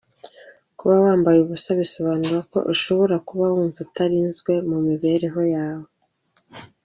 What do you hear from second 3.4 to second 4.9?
wumva utarinzwe mu